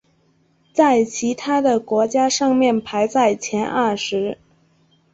[0.73, 4.39] 在其他的国家上面排在前二十。